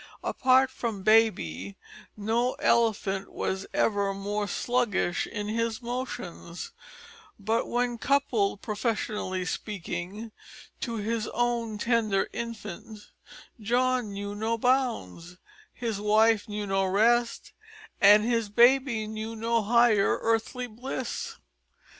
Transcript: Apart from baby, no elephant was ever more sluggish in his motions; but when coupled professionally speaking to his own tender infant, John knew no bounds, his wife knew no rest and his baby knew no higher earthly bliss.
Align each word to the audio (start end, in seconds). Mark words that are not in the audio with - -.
Apart 0.23 0.71
from 0.71 1.03
baby, 1.03 1.77
no 2.17 2.53
elephant 2.53 3.31
was 3.31 3.67
ever 3.71 4.15
more 4.15 4.47
sluggish 4.47 5.27
in 5.27 5.47
his 5.47 5.79
motions; 5.79 6.71
but 7.39 7.69
when 7.69 7.99
coupled 7.99 8.63
professionally 8.63 9.45
speaking 9.45 10.31
to 10.79 10.95
his 10.95 11.27
own 11.35 11.77
tender 11.77 12.27
infant, 12.33 13.11
John 13.59 14.11
knew 14.13 14.33
no 14.33 14.57
bounds, 14.57 15.37
his 15.71 16.01
wife 16.01 16.49
knew 16.49 16.65
no 16.65 16.87
rest 16.87 17.53
and 18.01 18.23
his 18.23 18.49
baby 18.49 19.05
knew 19.05 19.35
no 19.35 19.61
higher 19.61 20.17
earthly 20.19 20.65
bliss. 20.65 21.35